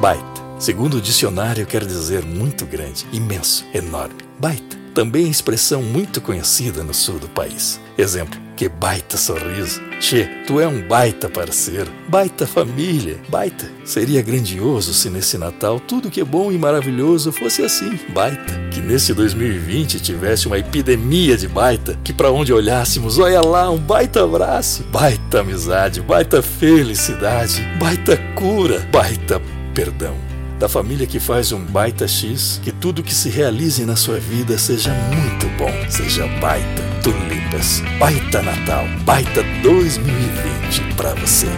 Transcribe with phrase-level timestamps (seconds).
[0.00, 0.40] Baita.
[0.58, 4.16] Segundo o dicionário, quer dizer muito grande, imenso, enorme.
[4.38, 4.80] Baita.
[4.94, 7.78] Também é expressão muito conhecida no sul do país.
[7.98, 9.78] Exemplo, que baita sorriso.
[10.00, 13.70] Che, tu é um baita parceiro, baita família, baita.
[13.84, 18.54] Seria grandioso se nesse Natal tudo que é bom e maravilhoso fosse assim, baita.
[18.72, 23.78] Que nesse 2020 tivesse uma epidemia de baita, que para onde olhássemos, olha lá, um
[23.78, 29.40] baita abraço, baita amizade, baita felicidade, baita cura, baita
[29.74, 30.16] perdão
[30.60, 34.58] da família que faz um baita X, que tudo que se realize na sua vida
[34.58, 36.82] seja muito bom, seja baita.
[37.02, 41.48] Tulipas, baita Natal, baita 2020 para você.